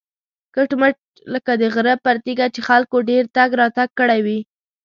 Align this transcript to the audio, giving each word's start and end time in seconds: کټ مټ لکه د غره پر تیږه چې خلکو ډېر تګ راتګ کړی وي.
کټ 0.55 0.69
مټ 0.79 0.97
لکه 1.33 1.51
د 1.61 1.63
غره 1.73 1.95
پر 2.05 2.15
تیږه 2.25 2.47
چې 2.55 2.59
خلکو 2.69 2.97
ډېر 3.09 3.23
تګ 3.35 3.49
راتګ 3.61 3.89
کړی 3.99 4.19
وي. 4.25 4.39